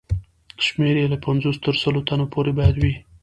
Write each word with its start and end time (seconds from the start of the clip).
شمېر 0.65 0.95
یې 1.01 1.07
له 1.13 1.17
پنځوس 1.25 1.57
تر 1.65 1.75
سلو 1.81 2.01
تنو 2.07 2.25
پورې 2.33 2.51
باید 2.59 2.75
وي. 2.81 2.93